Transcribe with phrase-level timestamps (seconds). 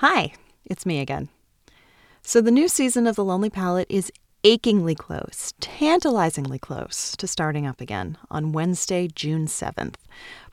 [0.00, 0.34] Hi,
[0.66, 1.30] it's me again.
[2.20, 4.12] So, the new season of The Lonely Palette is
[4.44, 9.94] achingly close, tantalizingly close to starting up again on Wednesday, June 7th.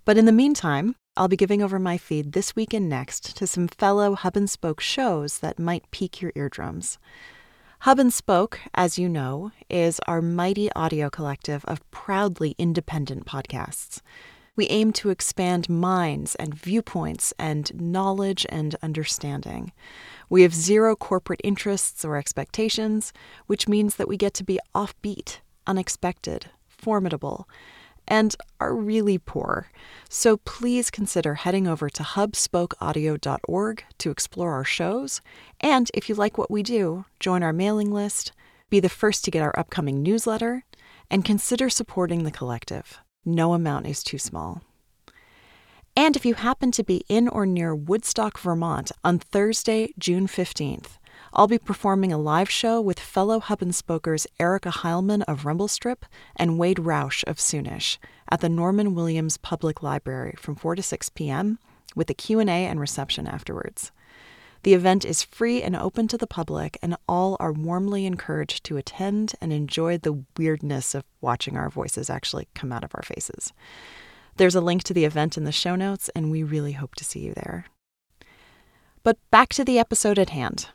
[0.06, 3.46] But in the meantime, I'll be giving over my feed this week and next to
[3.46, 6.98] some fellow Hub and Spoke shows that might pique your eardrums.
[7.80, 14.00] Hub and Spoke, as you know, is our mighty audio collective of proudly independent podcasts.
[14.56, 19.72] We aim to expand minds and viewpoints and knowledge and understanding.
[20.30, 23.14] We have zero corporate interests or expectations,
[23.48, 27.48] which means that we get to be offbeat, unexpected, formidable,
[28.08, 29.72] and are really poor.
[30.10, 35.22] So please consider heading over to hubspokeaudio.org to explore our shows.
[35.62, 38.34] And if you like what we do, join our mailing list,
[38.70, 40.66] be the first to get our upcoming newsletter,
[41.10, 43.03] and consider supporting the collective.
[43.26, 44.62] No amount is too small.
[45.96, 50.98] And if you happen to be in or near Woodstock, Vermont on Thursday, June 15th,
[51.34, 56.04] I'll be performing a live show with fellow Hub and Spokers Erica Heilman of Rumblestrip
[56.36, 57.98] and Wade Roush of Soonish
[58.30, 61.60] at the Norman Williams Public Library from 4 to 6 p.m.
[61.96, 63.92] with a Q&A and reception afterwards.
[64.64, 68.78] The event is free and open to the public, and all are warmly encouraged to
[68.78, 73.52] attend and enjoy the weirdness of watching our voices actually come out of our faces.
[74.38, 77.04] There's a link to the event in the show notes, and we really hope to
[77.04, 77.66] see you there.
[79.04, 80.70] But back to the episode at hand.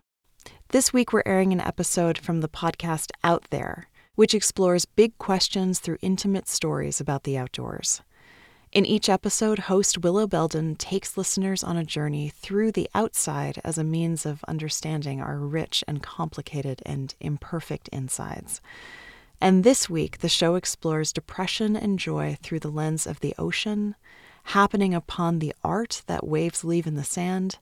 [0.68, 5.78] This week, we're airing an episode from the podcast Out There, which explores big questions
[5.78, 8.02] through intimate stories about the outdoors.
[8.70, 13.78] In each episode, host Willow Belden takes listeners on a journey through the outside as
[13.78, 18.60] a means of understanding our rich and complicated and imperfect insides.
[19.40, 23.94] And this week, the show explores depression and joy through the lens of the ocean,
[24.44, 27.56] happening upon the art that waves leave in the sand,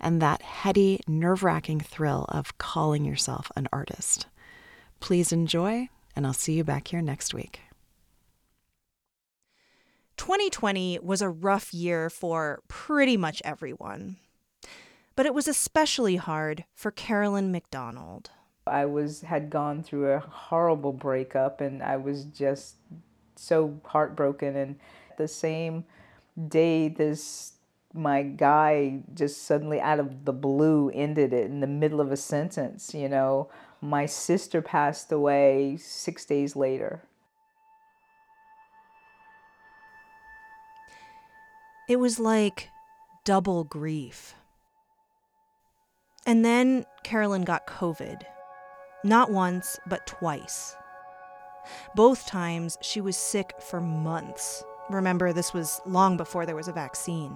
[0.00, 4.26] and that heady, nerve wracking thrill of calling yourself an artist.
[4.98, 7.60] Please enjoy, and I'll see you back here next week.
[10.18, 14.16] 2020 was a rough year for pretty much everyone.
[15.16, 18.30] But it was especially hard for Carolyn McDonald.
[18.66, 22.76] I was had gone through a horrible breakup and I was just
[23.34, 24.76] so heartbroken and
[25.16, 25.84] the same
[26.48, 27.54] day this
[27.94, 32.16] my guy just suddenly out of the blue ended it in the middle of a
[32.16, 33.48] sentence, you know.
[33.80, 37.02] My sister passed away 6 days later.
[41.88, 42.68] It was like
[43.24, 44.34] double grief.
[46.26, 48.22] And then Carolyn got COVID.
[49.04, 50.76] Not once, but twice.
[51.94, 54.62] Both times she was sick for months.
[54.90, 57.34] Remember, this was long before there was a vaccine.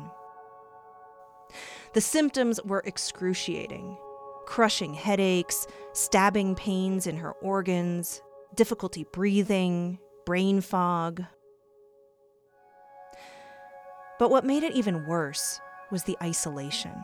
[1.95, 3.97] The symptoms were excruciating
[4.45, 8.21] crushing headaches, stabbing pains in her organs,
[8.55, 11.25] difficulty breathing, brain fog,
[14.23, 15.61] but what made it even worse
[15.91, 16.95] was the isolation.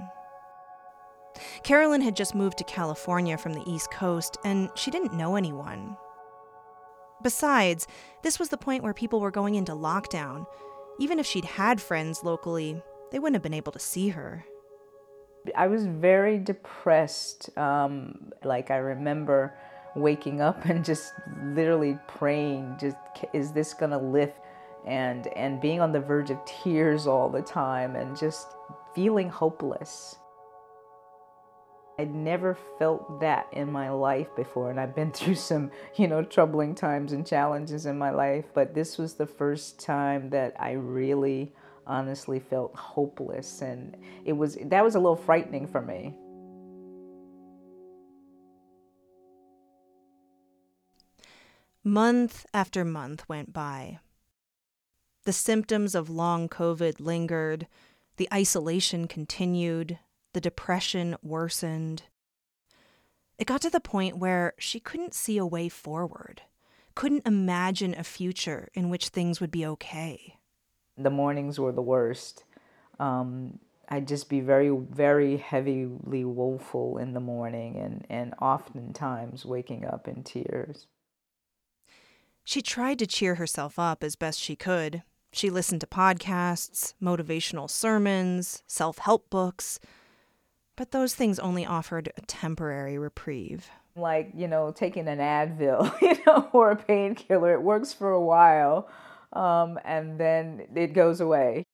[1.64, 5.96] Carolyn had just moved to California from the East Coast, and she didn't know anyone.
[7.20, 7.88] Besides,
[8.22, 10.46] this was the point where people were going into lockdown.
[11.00, 12.80] Even if she'd had friends locally,
[13.10, 14.44] they wouldn't have been able to see her.
[15.56, 17.50] I was very depressed.
[17.58, 19.58] Um, like, I remember
[19.96, 21.12] waking up and just
[21.42, 22.96] literally praying, just,
[23.32, 24.36] is this going to lift?
[24.88, 28.48] And and being on the verge of tears all the time and just
[28.94, 30.16] feeling hopeless.
[32.00, 36.22] I'd never felt that in my life before and I've been through some, you know,
[36.22, 40.72] troubling times and challenges in my life, but this was the first time that I
[40.72, 41.52] really
[41.86, 46.16] honestly felt hopeless and it was that was a little frightening for me.
[51.84, 53.98] Month after month went by.
[55.28, 57.66] The symptoms of long COVID lingered,
[58.16, 59.98] the isolation continued,
[60.32, 62.04] the depression worsened.
[63.36, 66.40] It got to the point where she couldn't see a way forward,
[66.94, 70.38] couldn't imagine a future in which things would be okay.
[70.96, 72.44] The mornings were the worst.
[72.98, 79.84] Um, I'd just be very, very heavily woeful in the morning and, and oftentimes waking
[79.84, 80.86] up in tears.
[82.44, 85.02] She tried to cheer herself up as best she could,
[85.32, 89.78] she listened to podcasts, motivational sermons, self help books,
[90.76, 93.70] but those things only offered a temporary reprieve.
[93.96, 98.20] Like, you know, taking an Advil, you know, or a painkiller, it works for a
[98.20, 98.88] while
[99.32, 101.64] um, and then it goes away.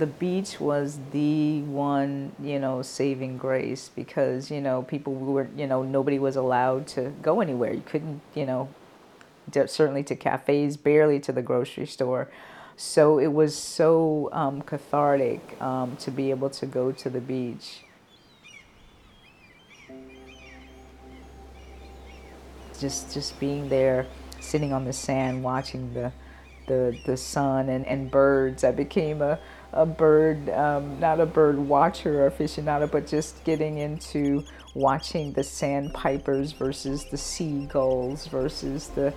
[0.00, 5.66] The beach was the one, you know, saving grace because, you know, people were, you
[5.66, 7.74] know, nobody was allowed to go anywhere.
[7.74, 8.70] You couldn't, you know,
[9.52, 12.28] certainly to cafes, barely to the grocery store.
[12.76, 17.80] So it was so um, cathartic um, to be able to go to the beach.
[22.78, 24.06] Just, just being there,
[24.40, 26.10] sitting on the sand, watching the,
[26.68, 28.64] the, the sun and, and birds.
[28.64, 29.38] I became a,
[29.72, 34.44] a bird, um, not a bird watcher or aficionado, but just getting into
[34.74, 39.12] watching the sandpipers versus the seagulls versus the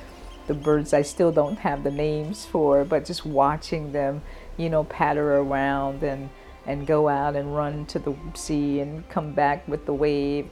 [0.46, 4.22] the birds I still don't have the names for, but just watching them,
[4.58, 6.30] you know, patter around and
[6.66, 10.48] and go out and run to the sea and come back with the wave.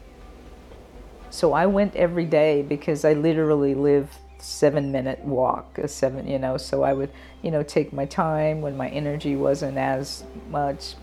[1.30, 4.10] So I went every day because I literally live
[4.42, 7.12] seven minute walk, a seven, you know, so I would,
[7.42, 10.96] you know, take my time when my energy wasn't as much.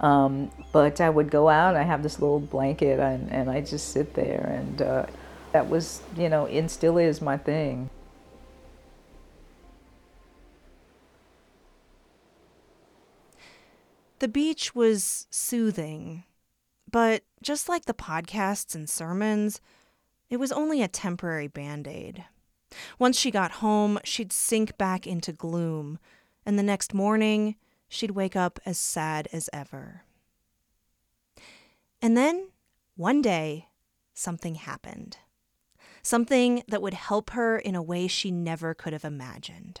[0.00, 3.90] Um, but I would go out, I have this little blanket and, and I just
[3.90, 5.06] sit there and uh,
[5.52, 7.90] that was, you know, and still is my thing.
[14.18, 16.24] The beach was soothing,
[16.90, 19.60] but just like the podcasts and sermons,
[20.30, 22.24] it was only a temporary band aid.
[22.98, 25.98] Once she got home, she'd sink back into gloom,
[26.46, 27.56] and the next morning,
[27.88, 30.02] she'd wake up as sad as ever.
[32.02, 32.48] And then,
[32.96, 33.68] one day,
[34.12, 35.18] something happened.
[36.02, 39.80] Something that would help her in a way she never could have imagined.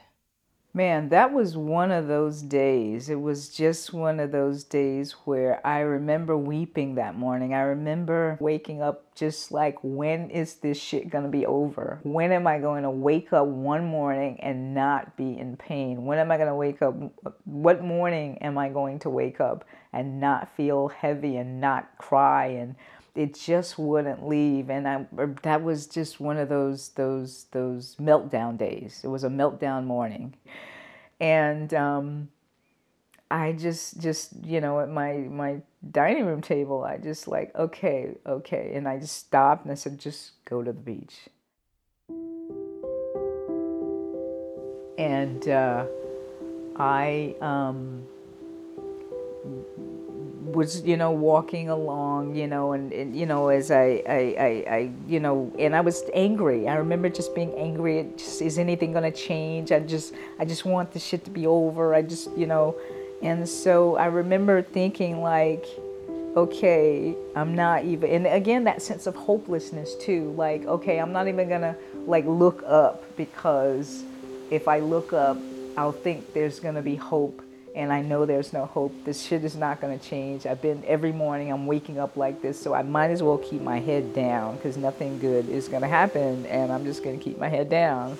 [0.76, 3.08] Man, that was one of those days.
[3.08, 7.54] It was just one of those days where I remember weeping that morning.
[7.54, 12.00] I remember waking up just like, when is this shit gonna be over?
[12.02, 16.06] When am I going to wake up one morning and not be in pain?
[16.06, 16.96] When am I gonna wake up?
[17.44, 22.46] What morning am I going to wake up and not feel heavy and not cry
[22.46, 22.74] and
[23.14, 25.06] it just wouldn't leave and I
[25.42, 29.00] that was just one of those those those meltdown days.
[29.04, 30.34] It was a meltdown morning.
[31.20, 32.28] And um,
[33.30, 38.16] I just just you know at my my dining room table I just like okay,
[38.26, 41.28] okay and I just stopped and I said just go to the beach.
[44.98, 45.86] And uh,
[46.76, 48.06] I um,
[50.54, 54.74] was you know walking along you know and, and you know as I, I, I,
[54.74, 56.68] I, you know and I was angry.
[56.68, 58.08] I remember just being angry.
[58.16, 59.72] Just, is anything gonna change?
[59.72, 61.94] I just I just want this shit to be over.
[61.94, 62.76] I just you know
[63.22, 65.66] and so I remember thinking like
[66.36, 70.32] okay I'm not even and again that sense of hopelessness too.
[70.36, 71.76] Like okay I'm not even gonna
[72.06, 74.04] like look up because
[74.50, 75.38] if I look up
[75.76, 77.42] I'll think there's gonna be hope
[77.74, 78.94] and I know there's no hope.
[79.04, 80.46] This shit is not going to change.
[80.46, 83.62] I've been every morning, I'm waking up like this, so I might as well keep
[83.62, 87.24] my head down because nothing good is going to happen, and I'm just going to
[87.24, 88.16] keep my head down.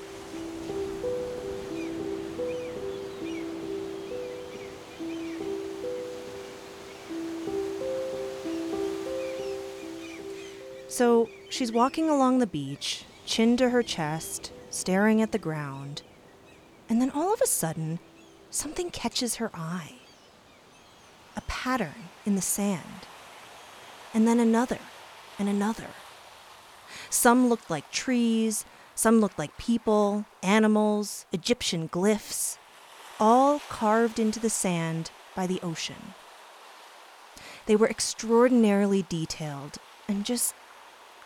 [10.88, 16.02] So she's walking along the beach, chin to her chest, staring at the ground.
[16.88, 17.98] And then all of a sudden,
[18.54, 19.94] something catches her eye
[21.36, 23.08] a pattern in the sand,
[24.14, 24.78] and then another
[25.36, 25.88] and another.
[27.10, 32.56] Some looked like trees, some looked like people, animals, Egyptian glyphs,
[33.18, 36.14] all carved into the sand by the ocean.
[37.66, 40.54] They were extraordinarily detailed and just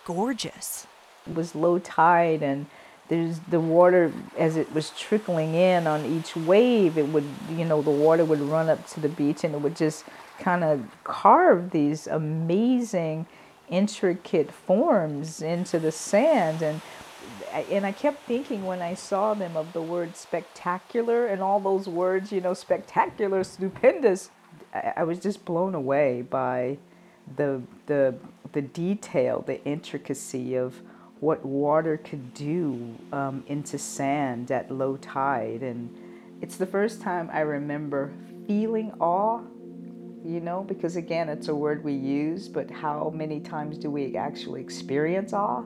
[0.07, 0.87] gorgeous.
[1.27, 2.69] It was low tide and
[3.09, 7.25] there's the water as it was trickling in on each wave it would
[7.57, 10.05] you know the water would run up to the beach and it would just
[10.39, 13.27] kind of carve these amazing
[13.69, 16.81] intricate forms into the sand and
[17.53, 21.89] and I kept thinking when I saw them of the word spectacular and all those
[21.89, 24.31] words, you know, spectacular, stupendous.
[24.75, 26.79] I, was just blown away by
[27.37, 28.15] the the
[28.53, 30.81] the detail, the intricacy of
[31.21, 35.63] what water could do um, into sand at low tide.
[35.63, 35.95] And
[36.41, 38.13] it's the first time I remember
[38.47, 39.41] feeling awe,
[40.25, 44.17] you know, because again, it's a word we use, but how many times do we
[44.17, 45.65] actually experience awe?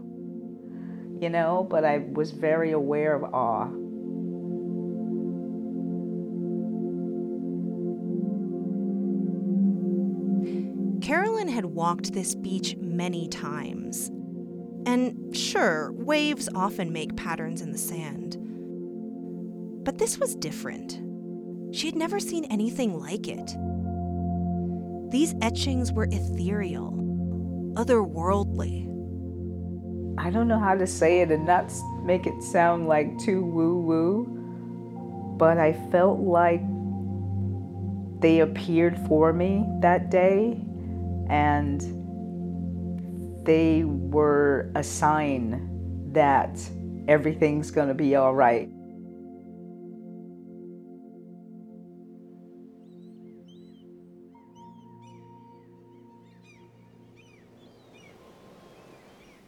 [1.21, 3.69] You know, but I was very aware of awe.
[11.01, 14.11] Carolyn had walked this beach many times
[14.87, 18.37] and sure, waves often make patterns in the sand.
[19.85, 21.01] But this was different.
[21.75, 23.57] She had never seen anything like it.
[25.11, 26.93] These etchings were ethereal,
[27.75, 28.89] otherworldly.
[30.19, 31.73] I don't know how to say it and not
[32.05, 36.63] make it sound like too woo woo, but I felt like
[38.21, 40.61] they appeared for me that day
[41.29, 42.02] and
[43.45, 46.59] they were a sign that
[47.09, 48.69] everything's going to be all right.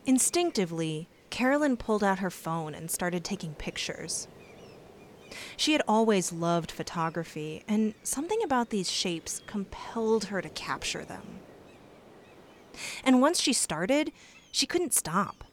[0.06, 4.28] Instinctively, Carolyn pulled out her phone and started taking pictures.
[5.56, 11.40] She had always loved photography, and something about these shapes compelled her to capture them.
[13.04, 14.12] And once she started,
[14.52, 15.44] she couldn't stop.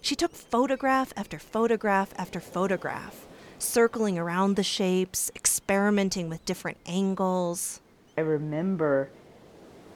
[0.00, 3.26] She took photograph after photograph after photograph,
[3.58, 7.80] circling around the shapes, experimenting with different angles.
[8.16, 9.10] I remember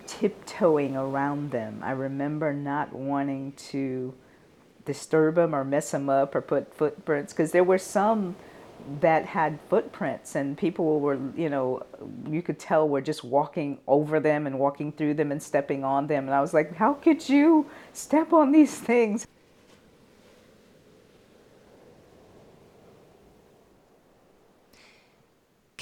[0.07, 1.81] tiptoeing around them.
[1.83, 4.15] I remember not wanting to
[4.85, 8.37] disturb them or mess them up or put footprints because there were some
[9.01, 11.83] that had footprints and people were you know
[12.29, 16.07] you could tell were just walking over them and walking through them and stepping on
[16.07, 19.27] them and i was like how could you step on these things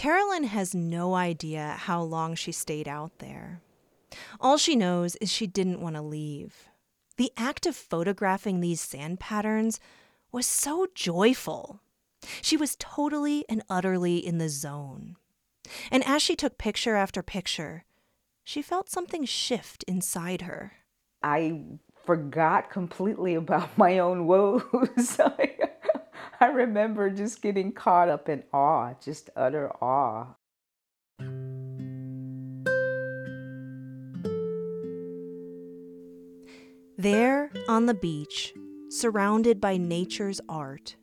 [0.01, 3.61] Carolyn has no idea how long she stayed out there.
[4.41, 6.71] All she knows is she didn't want to leave.
[7.19, 9.79] The act of photographing these sand patterns
[10.33, 11.83] was so joyful.
[12.43, 15.17] She was totally and utterly in the zone.
[15.91, 17.85] And as she took picture after picture,
[18.45, 20.73] she felt something shift inside her.
[21.23, 21.63] I
[22.05, 25.19] forgot completely about my own woes.
[26.41, 30.35] I remember just getting caught up in awe, just utter awe.
[36.97, 38.53] There on the beach,
[38.91, 40.97] surrounded by nature's art,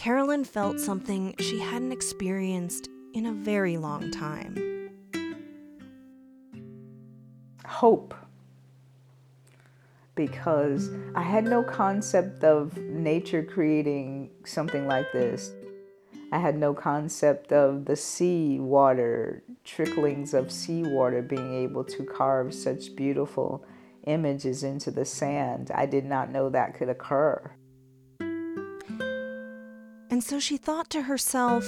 [0.00, 4.88] Carolyn felt something she hadn't experienced in a very long time.
[7.66, 8.14] Hope
[10.14, 15.52] because I had no concept of nature creating something like this.
[16.32, 22.54] I had no concept of the sea water, tricklings of seawater being able to carve
[22.54, 23.66] such beautiful
[24.06, 25.70] images into the sand.
[25.74, 27.54] I did not know that could occur.
[30.20, 31.64] And so she thought to herself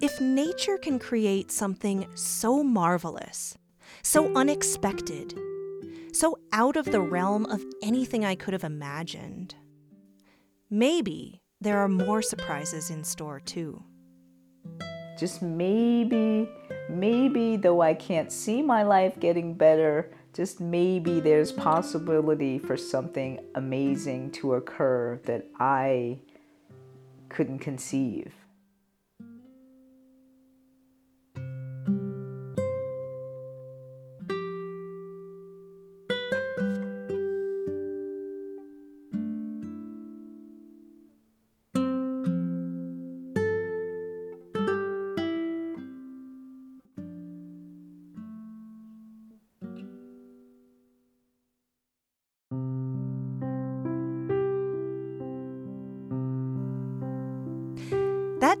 [0.00, 3.58] if nature can create something so marvelous,
[4.02, 5.36] so unexpected,
[6.12, 9.56] so out of the realm of anything I could have imagined.
[10.70, 13.82] Maybe there are more surprises in store too.
[15.18, 16.48] Just maybe,
[16.88, 23.40] maybe though I can't see my life getting better, just maybe there's possibility for something
[23.56, 26.20] amazing to occur that I
[27.32, 28.41] couldn't conceive.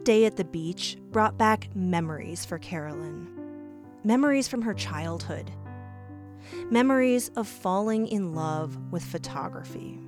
[0.04, 3.28] Day at the beach brought back memories for Carolyn.
[4.02, 5.48] Memories from her childhood.
[6.70, 10.00] Memories of falling in love with photography.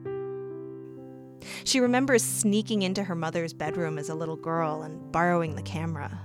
[1.62, 6.20] She remembers sneaking into her mother's bedroom as a little girl and borrowing the camera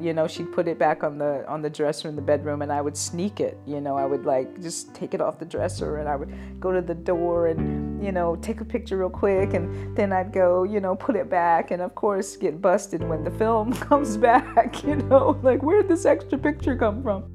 [0.00, 2.72] you know she'd put it back on the on the dresser in the bedroom and
[2.72, 5.98] i would sneak it you know i would like just take it off the dresser
[5.98, 9.54] and i would go to the door and you know take a picture real quick
[9.54, 13.22] and then i'd go you know put it back and of course get busted when
[13.24, 17.30] the film comes back you know like where'd this extra picture come from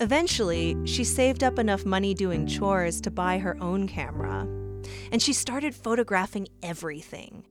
[0.00, 4.40] Eventually, she saved up enough money doing chores to buy her own camera,
[5.12, 7.44] and she started photographing everything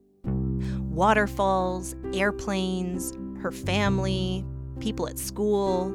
[0.94, 4.44] waterfalls, airplanes, her family,
[4.78, 5.92] people at school.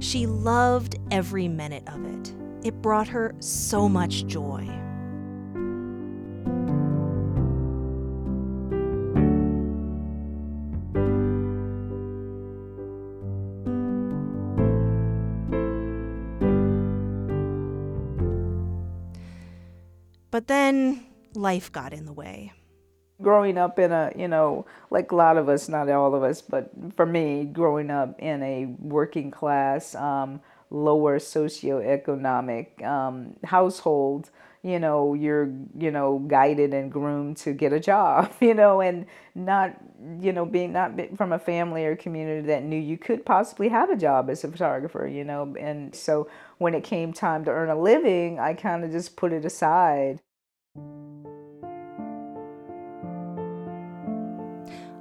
[0.00, 2.41] She loved every minute of it.
[2.64, 4.68] It brought her so much joy.
[20.30, 21.04] But then
[21.34, 22.52] life got in the way.
[23.22, 26.42] growing up in a, you know, like a lot of us, not all of us,
[26.42, 30.40] but for me, growing up in a working class, um,
[30.72, 34.30] lower socioeconomic um, household,
[34.62, 39.06] you know, you're, you know, guided and groomed to get a job, you know, and
[39.34, 39.76] not,
[40.20, 43.90] you know, being not from a family or community that knew you could possibly have
[43.90, 45.54] a job as a photographer, you know.
[45.60, 49.32] And so when it came time to earn a living, I kind of just put
[49.32, 50.20] it aside.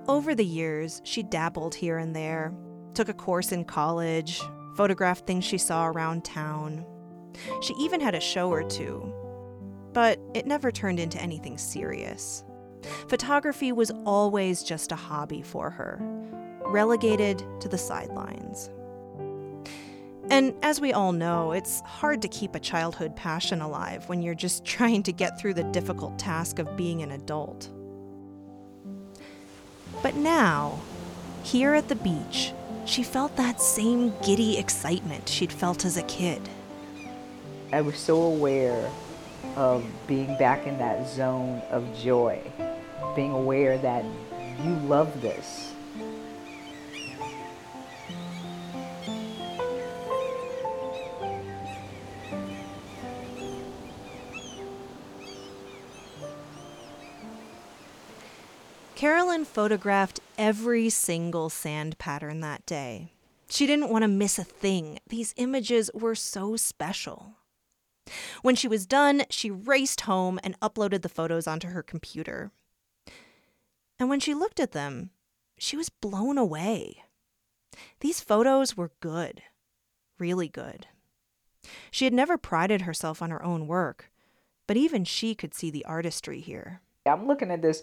[0.08, 2.54] Over the years, she dabbled here and there,
[2.94, 4.42] took a course in college,
[4.76, 6.86] photographed things she saw around town.
[7.62, 9.14] She even had a show or two,
[9.94, 12.44] but it never turned into anything serious.
[13.08, 16.00] Photography was always just a hobby for her,
[16.66, 18.70] relegated to the sidelines.
[20.30, 24.34] And as we all know, it's hard to keep a childhood passion alive when you're
[24.36, 27.70] just trying to get through the difficult task of being an adult.
[30.02, 30.80] But now,
[31.44, 32.54] here at the beach,
[32.86, 36.42] she felt that same giddy excitement she'd felt as a kid.
[37.74, 38.90] I was so aware
[39.56, 42.42] of being back in that zone of joy,
[43.16, 44.04] being aware that
[44.64, 45.74] you love this.
[59.02, 63.14] Carolyn photographed every single sand pattern that day.
[63.50, 65.00] She didn't want to miss a thing.
[65.08, 67.38] These images were so special.
[68.44, 72.52] When she was done, she raced home and uploaded the photos onto her computer.
[73.98, 75.10] And when she looked at them,
[75.58, 76.98] she was blown away.
[78.02, 79.42] These photos were good,
[80.20, 80.86] really good.
[81.90, 84.12] She had never prided herself on her own work,
[84.68, 86.82] but even she could see the artistry here.
[87.08, 87.82] I'm looking at this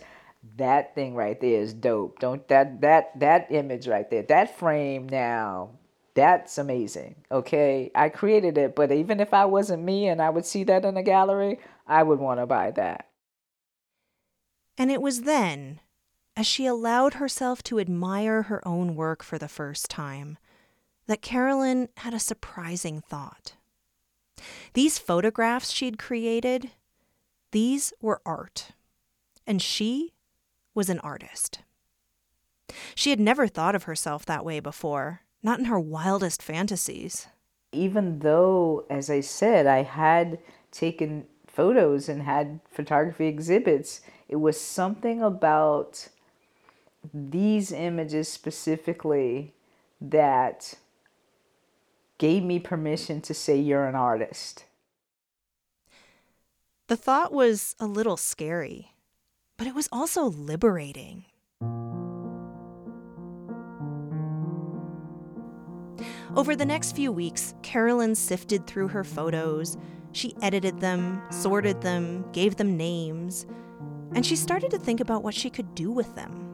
[0.56, 2.18] that thing right there is dope.
[2.20, 5.70] Don't that that that image right there, that frame now,
[6.14, 7.16] that's amazing.
[7.30, 10.84] Okay, I created it, but even if I wasn't me and I would see that
[10.84, 13.08] in a gallery, I would want to buy that.
[14.76, 15.80] And it was then,
[16.36, 20.38] as she allowed herself to admire her own work for the first time,
[21.08, 23.54] that Carolyn had a surprising thought.
[24.74, 26.70] These photographs she'd created,
[27.50, 28.72] these were art.
[29.46, 30.12] And she
[30.78, 31.58] was an artist.
[32.94, 37.26] She had never thought of herself that way before, not in her wildest fantasies.
[37.72, 40.38] Even though, as I said, I had
[40.70, 46.06] taken photos and had photography exhibits, it was something about
[47.12, 49.54] these images specifically
[50.00, 50.74] that
[52.18, 54.64] gave me permission to say you're an artist.
[56.86, 58.92] The thought was a little scary
[59.58, 61.24] but it was also liberating.
[66.36, 69.76] Over the next few weeks, Carolyn sifted through her photos.
[70.12, 73.44] She edited them, sorted them, gave them names,
[74.14, 76.44] and she started to think about what she could do with them.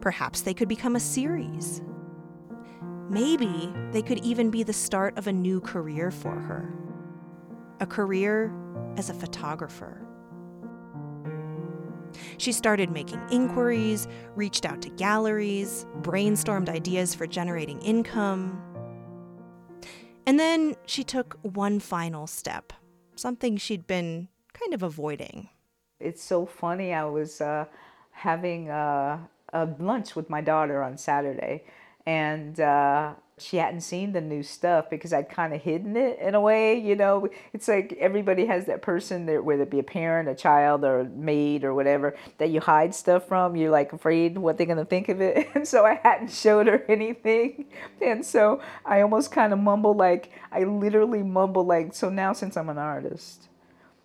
[0.00, 1.80] Perhaps they could become a series.
[3.08, 6.72] Maybe they could even be the start of a new career for her
[7.80, 8.52] a career
[8.96, 10.00] as a photographer.
[12.42, 18.60] She started making inquiries, reached out to galleries, brainstormed ideas for generating income.
[20.26, 22.72] And then she took one final step,
[23.14, 25.50] something she'd been kind of avoiding.
[26.00, 26.92] It's so funny.
[26.92, 27.66] I was uh,
[28.10, 29.18] having uh,
[29.52, 31.62] a lunch with my daughter on Saturday,
[32.06, 36.34] and uh, she hadn't seen the new stuff because I'd kind of hidden it in
[36.34, 37.28] a way, you know.
[37.52, 41.00] It's like everybody has that person that whether it be a parent, a child, or
[41.00, 43.56] a maid or whatever that you hide stuff from.
[43.56, 46.84] You're like afraid what they're gonna think of it, and so I hadn't showed her
[46.88, 47.66] anything,
[48.00, 52.56] and so I almost kind of mumble like I literally mumble like so now since
[52.56, 53.48] I'm an artist,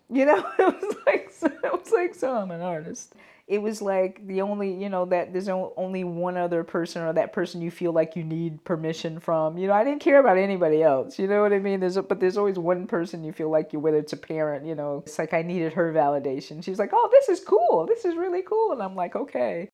[0.09, 3.13] you know, it was like so, it was like so I'm an artist.
[3.47, 7.31] It was like the only you know that there's only one other person or that
[7.31, 9.57] person you feel like you need permission from.
[9.57, 11.17] You know i didn't care about anybody else.
[11.17, 11.79] You know what i mean?
[11.79, 14.65] There's a, but there's always one person you feel like you whether it's a parent
[14.65, 16.63] you know it's like i needed her validation.
[16.63, 17.85] She's like oh this is cool.
[17.87, 18.73] This is really cool.
[18.73, 19.69] And i'm like okay.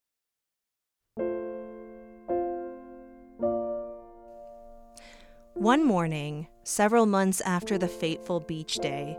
[5.55, 9.17] One morning several months after the fateful beach day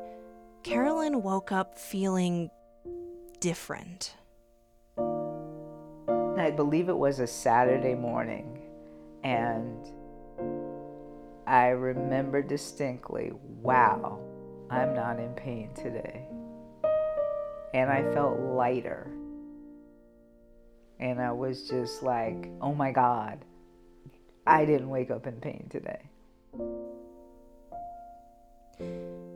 [0.65, 2.51] carolyn woke up feeling
[3.41, 4.15] different
[6.45, 8.61] I believe it was a Saturday morning,
[9.23, 9.79] and
[11.47, 14.21] I remember distinctly, wow,
[14.71, 16.27] I'm not in pain today.
[17.73, 19.11] And I felt lighter.
[21.01, 23.43] And I was just like, oh my God,
[24.47, 26.11] I didn't wake up in pain today.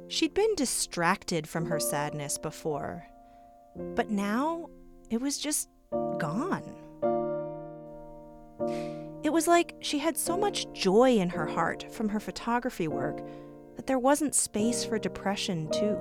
[0.09, 3.07] She'd been distracted from her sadness before,
[3.77, 4.71] but now
[5.11, 6.75] it was just gone.
[9.23, 13.21] It was like she had so much joy in her heart from her photography work
[13.77, 15.99] that there wasn't space for depression, too.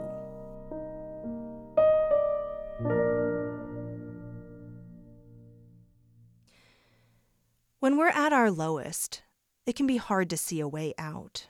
[7.80, 9.22] When we're at our lowest,
[9.66, 11.48] it can be hard to see a way out.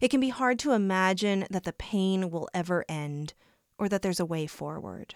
[0.00, 3.34] It can be hard to imagine that the pain will ever end
[3.78, 5.14] or that there's a way forward.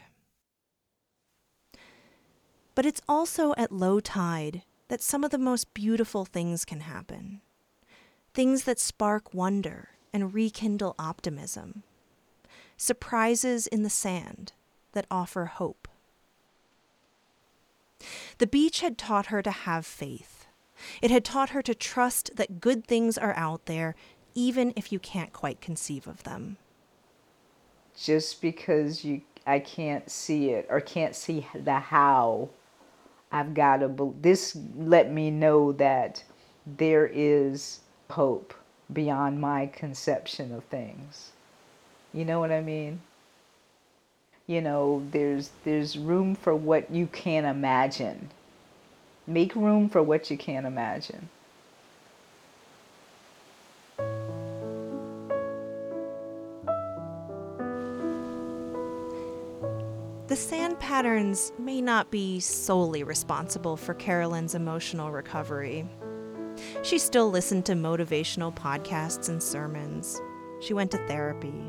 [2.74, 7.40] But it's also at low tide that some of the most beautiful things can happen.
[8.34, 11.82] Things that spark wonder and rekindle optimism.
[12.76, 14.52] Surprises in the sand
[14.92, 15.88] that offer hope.
[18.38, 20.46] The beach had taught her to have faith.
[21.00, 23.94] It had taught her to trust that good things are out there,
[24.36, 26.58] even if you can't quite conceive of them.
[27.98, 32.50] Just because you I can't see it or can't see the how,
[33.32, 36.22] I've got to this let me know that
[36.66, 38.54] there is hope
[38.92, 41.30] beyond my conception of things.
[42.12, 43.00] You know what I mean?
[44.46, 48.30] You know, there's there's room for what you can't imagine.
[49.26, 51.30] Make room for what you can't imagine.
[60.86, 65.84] Patterns may not be solely responsible for Carolyn's emotional recovery.
[66.84, 70.22] She still listened to motivational podcasts and sermons.
[70.60, 71.60] She went to therapy.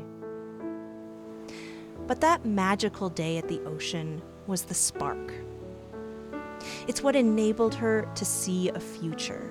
[2.06, 5.32] But that magical day at the ocean was the spark.
[6.86, 9.50] It's what enabled her to see a future.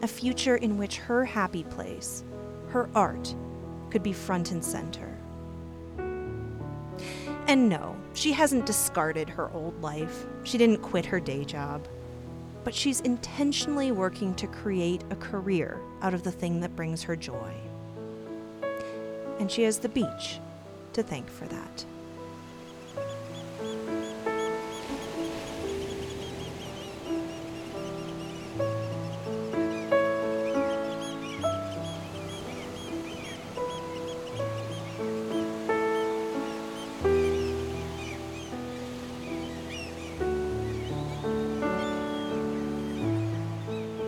[0.00, 2.24] A future in which her happy place,
[2.68, 3.34] her art,
[3.90, 5.14] could be front and center.
[7.46, 10.24] And no, she hasn't discarded her old life.
[10.44, 11.86] She didn't quit her day job.
[12.62, 17.16] But she's intentionally working to create a career out of the thing that brings her
[17.16, 17.52] joy.
[19.38, 20.38] And she has the beach
[20.94, 21.84] to thank for that.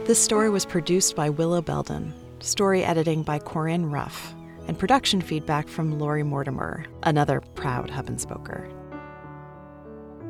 [0.07, 4.37] This story was produced by Willow Belden, story editing by Corinne Ruff,
[4.69, 8.71] and production feedback from Lori Mortimer, another proud hub and spoker.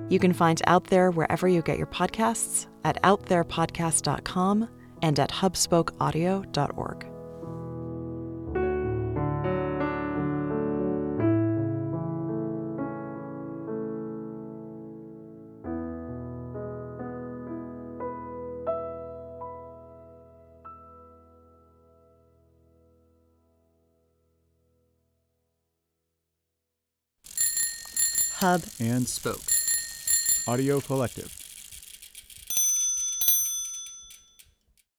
[0.08, 4.66] You can find Out There wherever you get your podcasts, at outtherepodcast.com,
[5.02, 7.06] and at hubspokeaudio.org.
[28.46, 29.42] Hub and Spoke.
[30.46, 31.35] Audio Collective.